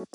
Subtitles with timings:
[0.00, 0.06] Hey,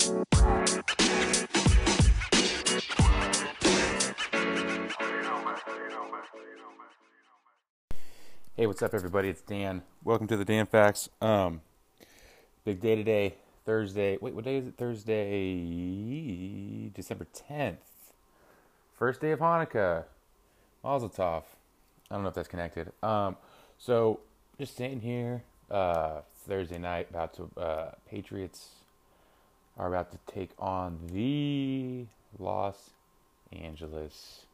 [8.66, 9.28] what's up, everybody?
[9.28, 9.82] It's Dan.
[10.02, 11.08] Welcome to the Dan Facts.
[11.20, 11.60] Um,
[12.64, 14.18] big day today, Thursday.
[14.20, 14.74] Wait, what day is it?
[14.76, 15.20] Thursday,
[16.92, 17.76] December 10th.
[18.98, 20.02] First day of Hanukkah.
[20.82, 21.44] Mazel tov.
[22.10, 22.90] I don't know if that's connected.
[23.04, 23.36] Um,
[23.78, 24.18] so
[24.58, 28.70] just sitting here, uh, Thursday night, about to uh, Patriots
[29.76, 32.06] are about to take on the
[32.38, 32.90] Los
[33.52, 34.46] Angeles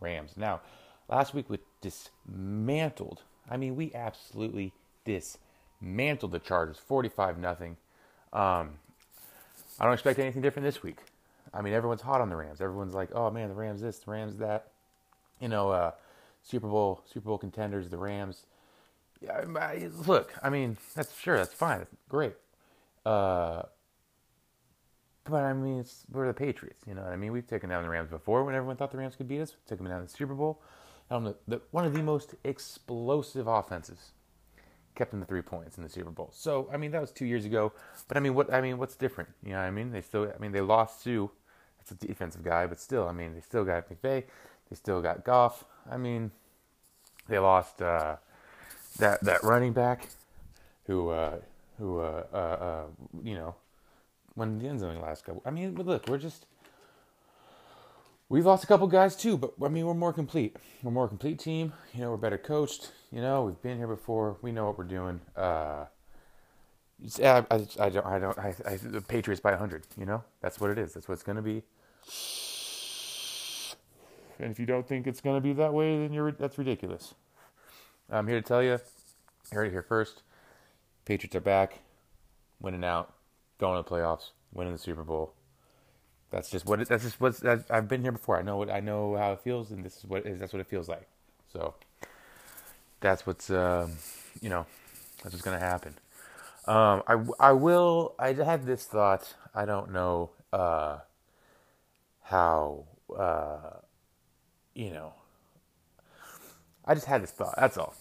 [0.00, 0.32] Rams.
[0.36, 0.60] Now,
[1.08, 3.22] last week we dismantled.
[3.50, 4.72] I mean, we absolutely
[5.04, 7.76] dismantled the Chargers, forty-five nothing.
[8.32, 8.78] Um,
[9.78, 10.98] I don't expect anything different this week.
[11.52, 12.60] I mean, everyone's hot on the Rams.
[12.60, 14.68] Everyone's like, "Oh man, the Rams this, the Rams that."
[15.40, 15.90] You know, uh,
[16.42, 18.46] Super Bowl Super Bowl contenders, the Rams.
[19.20, 19.44] Yeah,
[20.06, 22.34] look, I mean, that's sure, that's fine, great.
[23.06, 23.62] Uh,
[25.24, 27.32] but I mean, it's, we're the Patriots, you know what I mean?
[27.32, 29.52] We've taken down the Rams before when everyone thought the Rams could beat us.
[29.52, 30.60] We took them down in the Super Bowl.
[31.10, 34.12] The, the, one of the most explosive offenses
[34.94, 36.30] kept them to three points in the Super Bowl.
[36.32, 37.72] So I mean, that was two years ago.
[38.08, 39.30] But I mean, what I mean, what's different?
[39.42, 39.92] You know what I mean?
[39.92, 41.30] They still, I mean, they lost to.
[41.80, 44.24] It's a defensive guy, but still, I mean, they still got McVay.
[44.70, 45.64] They still got Goff.
[45.90, 46.30] I mean,
[47.28, 48.16] they lost uh,
[48.98, 50.08] that that running back,
[50.86, 51.36] who uh,
[51.78, 52.84] who uh, uh, uh
[53.22, 53.54] you know,
[54.36, 55.42] won the zone last couple.
[55.44, 56.46] I mean, look, we're just
[58.28, 60.56] we've lost a couple guys too, but I mean, we're more complete.
[60.82, 61.72] We're more complete team.
[61.92, 62.90] You know, we're better coached.
[63.10, 64.36] You know, we've been here before.
[64.42, 65.20] We know what we're doing.
[65.36, 65.86] Uh,
[67.22, 70.22] I, I, I don't, I don't, I, I, the Patriots by 100, you know?
[70.40, 70.94] That's what it is.
[70.94, 71.62] That's what it's to be.
[74.38, 77.14] And if you don't think it's to be that way, then you're that's ridiculous.
[78.10, 78.78] I'm here to tell you, you
[79.52, 80.22] heard it here first.
[81.04, 81.80] Patriots are back,
[82.60, 83.14] winning out,
[83.64, 85.32] going to the playoffs, winning the Super Bowl.
[86.30, 87.40] That's just what it, that's just what
[87.70, 88.36] I've been here before.
[88.38, 90.24] I know what I know how it feels, and this is what.
[90.24, 91.08] That's what it feels like.
[91.50, 91.74] So
[93.00, 93.92] that's what's um,
[94.42, 94.66] you know
[95.22, 95.94] that's what's gonna happen.
[96.66, 98.14] Um, I I will.
[98.18, 99.34] I had this thought.
[99.54, 100.98] I don't know uh,
[102.22, 102.84] how
[103.16, 103.78] uh,
[104.74, 105.14] you know.
[106.84, 107.54] I just had this thought.
[107.56, 107.94] That's all.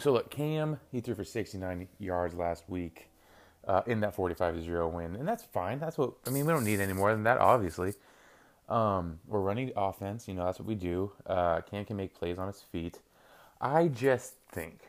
[0.00, 3.08] So look, Cam he threw for 69 yards last week
[3.66, 5.78] uh, in that 45-0 win, and that's fine.
[5.78, 6.46] That's what I mean.
[6.46, 7.94] We don't need any more than that, obviously.
[8.68, 10.26] Um, we're running offense.
[10.26, 11.12] You know that's what we do.
[11.26, 12.98] Uh, Cam can make plays on his feet.
[13.60, 14.80] I just think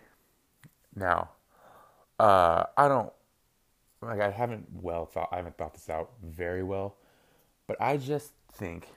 [0.95, 1.29] now.
[2.19, 3.11] Uh, I don't
[4.01, 4.21] like.
[4.21, 5.29] I haven't well thought.
[5.31, 6.95] I haven't thought this out very well,
[7.67, 8.87] but I just think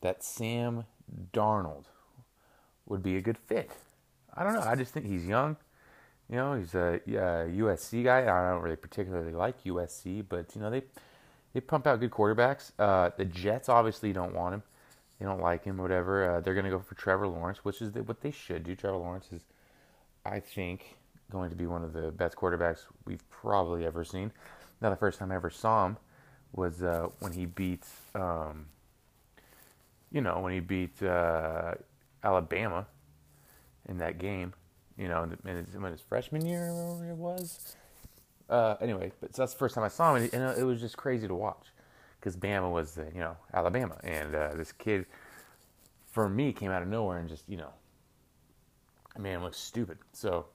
[0.00, 0.84] that Sam
[1.32, 1.84] Darnold
[2.86, 3.70] would be a good fit.
[4.34, 4.62] I don't know.
[4.62, 5.56] I just think he's young.
[6.30, 8.22] You know, he's a, a USC guy.
[8.22, 10.82] I don't really particularly like USC, but you know they
[11.52, 12.70] they pump out good quarterbacks.
[12.78, 14.62] Uh, the Jets obviously don't want him.
[15.18, 16.36] They don't like him, whatever.
[16.36, 18.74] Uh, they're going to go for Trevor Lawrence, which is the, what they should do.
[18.76, 19.42] Trevor Lawrence is,
[20.24, 20.96] I think,
[21.30, 24.32] going to be one of the best quarterbacks we've probably ever seen.
[24.80, 25.96] Now, the first time I ever saw him
[26.52, 28.66] was uh, when he beat um,
[30.12, 31.74] you know, when he beat uh,
[32.22, 32.86] Alabama
[33.88, 34.52] in that game,
[35.00, 36.68] you know, in his, in his freshman year,
[37.08, 37.74] it was.
[38.50, 40.96] Uh, anyway, but so that's the first time I saw him, and it was just
[40.96, 41.68] crazy to watch
[42.18, 45.06] because Bama was, uh, you know, Alabama, and uh, this kid,
[46.10, 47.72] for me, came out of nowhere and just, you know,
[49.18, 49.98] man, looks stupid.
[50.12, 50.46] So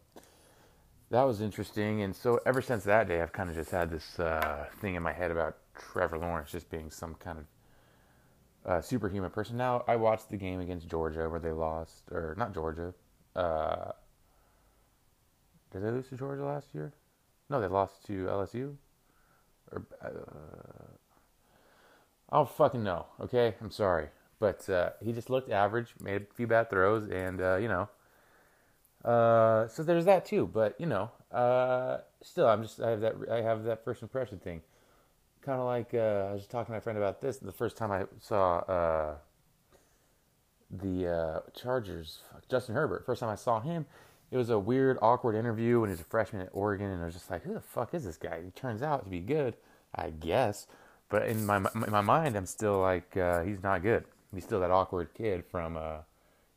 [1.09, 4.19] that was interesting, and so ever since that day, I've kind of just had this
[4.19, 9.31] uh, thing in my head about Trevor Lawrence just being some kind of uh, superhuman
[9.31, 9.57] person.
[9.57, 12.94] Now I watched the game against Georgia where they lost, or not Georgia.
[13.35, 13.91] Uh,
[15.75, 16.94] did they lose to Georgia last year?
[17.50, 18.75] No, they lost to LSU.
[19.74, 20.08] Or uh,
[22.30, 23.08] I don't fucking know.
[23.19, 24.08] Okay, I'm sorry,
[24.40, 27.90] but uh, he just looked average, made a few bad throws, and uh, you know.
[29.03, 33.16] Uh, so there's that too, but you know, uh, still, I'm just I have that
[33.30, 34.62] I have that first impression thing
[35.42, 37.92] kind of like uh, I was talking to my friend about this the first time
[37.92, 39.18] I saw
[40.72, 43.06] the Chargers, Justin Herbert.
[43.06, 43.86] First time I saw him,
[44.31, 47.06] it was a weird, awkward interview when he was a freshman at Oregon, and I
[47.06, 49.56] was just like, "Who the fuck is this guy?" He turns out to be good,
[49.94, 50.68] I guess.
[51.10, 54.06] But in my in my mind, I'm still like, uh, he's not good.
[54.33, 56.00] He's still that awkward kid from uh,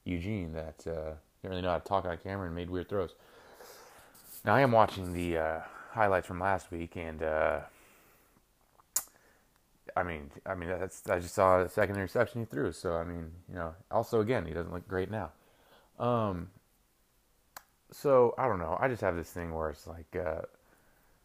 [0.04, 3.14] Eugene that uh, didn't really know how to talk on camera and made weird throws.
[4.44, 7.22] Now I am watching the highlights from last week, and
[9.98, 12.72] I mean, I mean that's I just saw the second interception he threw.
[12.72, 15.32] So I mean, you know, also again, he doesn't look great now.
[15.98, 16.50] Um,
[17.90, 18.76] so I don't know.
[18.80, 20.42] I just have this thing where it's like uh,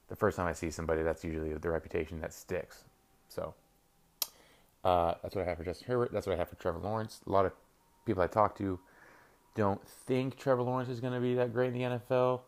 [0.10, 2.83] the first time I see somebody, that's usually the reputation that sticks.
[3.30, 3.54] So
[4.83, 6.12] uh, that's what I have for Justin Herbert.
[6.12, 7.21] That's what I have for Trevor Lawrence.
[7.27, 7.54] A lot of
[8.06, 8.80] people I talk to
[9.56, 12.42] don't think Trevor Lawrence is going to be that great in the NFL.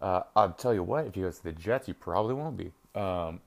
[0.00, 2.72] Uh, I'll tell you what, if he goes to the Jets, he probably won't be.
[2.94, 3.40] Um,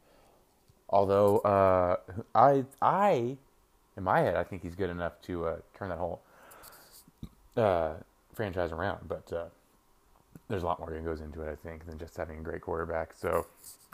[0.89, 1.98] although uh,
[2.36, 3.38] I, I,
[3.98, 6.21] in my head, I think he's good enough to uh, turn that whole
[7.57, 7.94] uh,
[8.33, 9.07] franchise around.
[9.07, 9.54] But
[10.54, 12.62] there's a lot more that goes into it, I think, than just having a great
[12.62, 13.14] quarterback.
[13.16, 13.48] So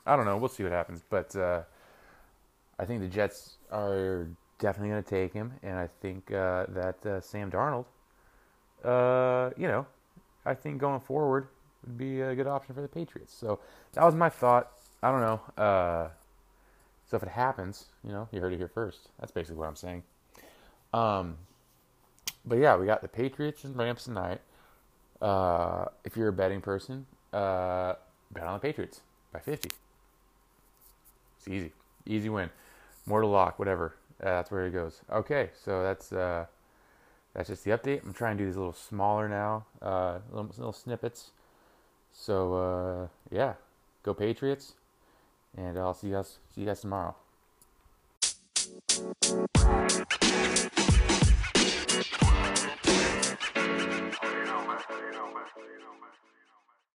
[0.06, 0.38] I don't know.
[0.38, 1.02] We'll see what happens.
[1.10, 1.62] But uh,
[2.78, 4.28] I think the Jets are
[4.60, 7.86] definitely going to take him, and I think uh, that uh, Sam Darnold,
[8.84, 9.86] uh, you know,
[10.46, 11.48] I think going forward
[11.86, 13.34] would be a good option for the Patriots.
[13.34, 13.60] So
[13.94, 14.72] that was my thought.
[15.02, 15.64] I don't know.
[15.64, 16.10] Uh,
[17.10, 19.10] so if it happens, you know, you heard it here first.
[19.20, 20.04] That's basically what I'm saying.
[20.94, 21.38] Um,
[22.46, 24.42] but yeah, we got the Patriots and Rams tonight.
[25.22, 27.94] Uh, if you're a betting person, uh,
[28.32, 29.02] bet on the Patriots
[29.34, 29.70] by 50.
[31.38, 31.72] It's easy,
[32.06, 32.50] easy win.
[33.06, 33.96] Mortal lock, whatever.
[34.22, 35.02] Uh, that's where it goes.
[35.12, 36.46] Okay, so that's uh,
[37.34, 38.04] that's just the update.
[38.04, 41.32] I'm trying to do these a little smaller now, uh, little, little snippets.
[42.12, 43.54] So uh, yeah,
[44.04, 44.74] go Patriots,
[45.58, 47.16] and I'll see you guys see you guys tomorrow.